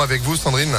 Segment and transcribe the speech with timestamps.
[0.00, 0.76] avec vous, Sandrine.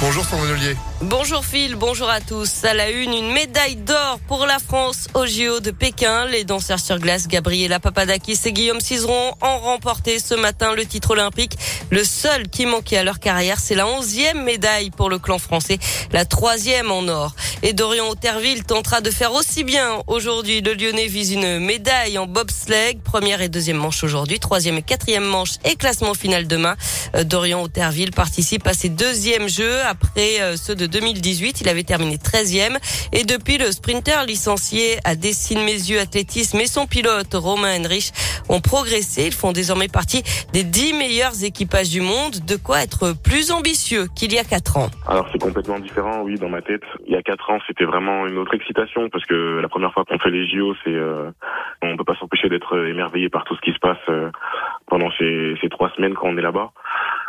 [0.00, 0.76] Bonjour Sandrine Ollier.
[1.02, 2.62] Bonjour Phil, bonjour à tous.
[2.62, 6.26] À la une, une médaille d'or pour la France au JO de Pékin.
[6.26, 11.12] Les danseurs sur glace Gabriela Papadakis et Guillaume Cizeron ont remporté ce matin le titre
[11.12, 11.56] olympique.
[11.88, 15.78] Le seul qui manquait à leur carrière, c'est la onzième médaille pour le clan français,
[16.12, 17.34] la troisième en or.
[17.62, 20.60] Et Dorian Otterville tentera de faire aussi bien aujourd'hui.
[20.60, 25.24] Le Lyonnais vise une médaille en bobsleigh, première et deuxième manche aujourd'hui, troisième et quatrième
[25.24, 26.76] manche et classement final demain.
[27.14, 31.60] Euh, Dorian Otterville participe à ses deuxièmes jeux après euh, ceux de 2018.
[31.60, 32.76] Il avait terminé 13e.
[33.12, 38.12] Et depuis, le sprinter licencié à Dessine-Mes-Yeux Athlétisme et son pilote Romain Henrich
[38.48, 39.26] ont progressé.
[39.26, 42.44] Ils font désormais partie des 10 meilleurs équipages du monde.
[42.46, 44.88] De quoi être plus ambitieux qu'il y a 4 ans.
[45.06, 46.82] Alors c'est complètement différent, oui, dans ma tête.
[47.06, 50.04] Il y a 4 ans, c'était vraiment une autre excitation parce que la première fois
[50.04, 51.30] qu'on fait les JO, c'est euh,
[51.82, 54.30] on peut pas s'empêcher d'être émerveillé par tout ce qui se passe euh,
[54.86, 56.72] pendant ces, ces trois semaines quand on est là-bas.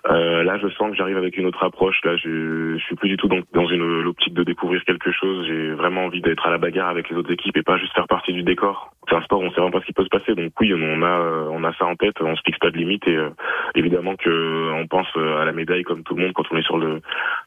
[0.10, 2.00] Euh, là, je sens que j'arrive avec une autre approche.
[2.04, 5.46] Là, je, je suis plus du tout dans, dans une l'optique de découvrir quelque chose.
[5.48, 8.08] J'ai vraiment envie d'être à la bagarre avec les autres équipes et pas juste faire
[8.08, 8.92] partie du décor.
[9.08, 10.34] C'est un sport, on sait vraiment pas ce qui peut se passer.
[10.34, 12.16] Donc oui, on a on a ça en tête.
[12.20, 13.30] On se fixe pas de limite et euh,
[13.76, 16.78] évidemment que on pense à la médaille comme tout le monde quand on est sur
[16.78, 17.02] le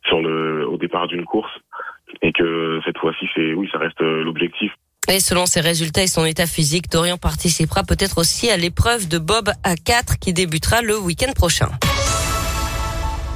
[0.05, 1.52] sur le au départ d'une course
[2.22, 4.72] et que cette fois-ci, c'est oui, ça reste l'objectif.
[5.08, 9.18] Et selon ses résultats et son état physique, Dorian participera peut-être aussi à l'épreuve de
[9.18, 11.68] Bob à 4 qui débutera le week-end prochain.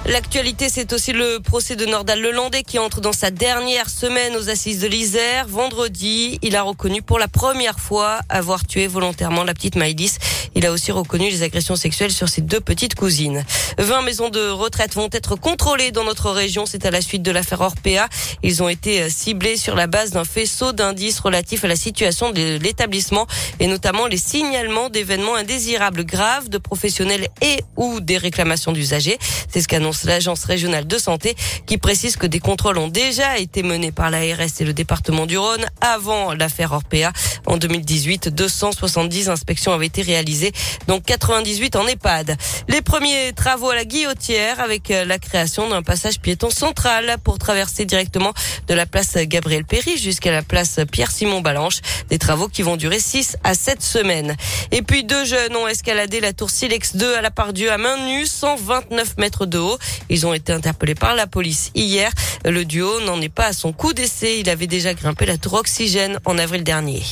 [0.07, 4.49] L'actualité, c'est aussi le procès de Nordal Lelandais qui entre dans sa dernière semaine aux
[4.49, 5.47] assises de l'Isère.
[5.47, 10.17] Vendredi, il a reconnu pour la première fois avoir tué volontairement la petite Maïdis.
[10.59, 13.45] Il a aussi reconnu les agressions sexuelles sur ses deux petites cousines.
[13.79, 16.67] 20 maisons de retraite vont être contrôlées dans notre région.
[16.67, 18.09] C'est à la suite de l'affaire Orpea.
[18.43, 22.59] Ils ont été ciblés sur la base d'un faisceau d'indices relatifs à la situation de
[22.61, 23.29] l'établissement
[23.61, 29.19] et notamment les signalements d'événements indésirables graves de professionnels et ou des réclamations d'usagers.
[29.49, 31.37] C'est ce qu'annonce l'agence régionale de santé
[31.67, 35.39] qui précise que des contrôles ont déjà été menés par l'ARS et le département du
[35.39, 37.13] Rhône avant l'affaire Orpea.
[37.47, 40.48] En 2018, 270 inspections avaient été réalisées,
[40.87, 42.37] donc 98 en EHPAD.
[42.69, 47.85] Les premiers travaux à la guillotière avec la création d'un passage piéton central pour traverser
[47.85, 48.33] directement
[48.67, 51.81] de la place Gabriel Péry jusqu'à la place Pierre-Simon Balanche.
[52.11, 54.37] Des travaux qui vont durer 6 à 7 semaines.
[54.71, 57.97] Et puis deux jeunes ont escaladé la tour Silex 2 à la Pardieu à main
[58.07, 59.79] nue, 129 mètres de haut.
[60.09, 62.11] Ils ont été interpellés par la police hier.
[62.45, 64.39] Le duo n'en est pas à son coup d'essai.
[64.41, 67.03] Il avait déjà grimpé la tour Oxygène en avril dernier.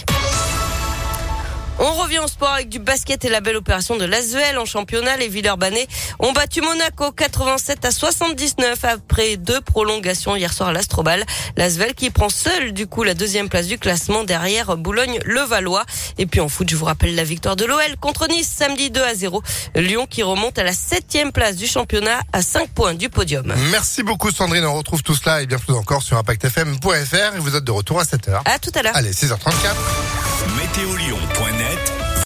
[1.78, 5.16] On revient au sport avec du basket et la belle opération de l'Asvel en championnat.
[5.18, 5.86] Les Villeurbanais
[6.18, 11.24] ont battu Monaco 87 à 79 après deux prolongations hier soir à l'Astrobal.
[11.56, 15.84] L'Asvel qui prend seul du coup la deuxième place du classement derrière Boulogne-le-Valois.
[16.16, 19.02] Et puis en foot, je vous rappelle la victoire de l'OL contre Nice samedi 2
[19.02, 19.42] à 0.
[19.74, 23.52] Lyon qui remonte à la septième place du championnat à 5 points du podium.
[23.70, 24.64] Merci beaucoup Sandrine.
[24.64, 28.00] On retrouve tout cela et bien plus encore sur impactfm.fr et vous êtes de retour
[28.00, 28.40] à 7h.
[28.46, 28.96] À tout à l'heure.
[28.96, 30.25] Allez, 6h34.
[30.56, 32.05] Météolion.net